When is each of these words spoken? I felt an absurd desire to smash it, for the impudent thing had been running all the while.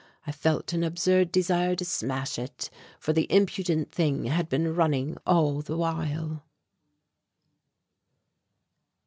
I 0.25 0.31
felt 0.31 0.73
an 0.73 0.83
absurd 0.83 1.31
desire 1.31 1.75
to 1.75 1.85
smash 1.85 2.39
it, 2.39 2.71
for 2.99 3.13
the 3.13 3.31
impudent 3.31 3.91
thing 3.91 4.23
had 4.23 4.49
been 4.49 4.73
running 4.73 5.15
all 5.27 5.61
the 5.61 5.77
while. 5.77 6.43